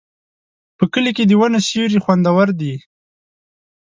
[0.77, 2.73] په کلي کې د ونو سیوري خوندور دي.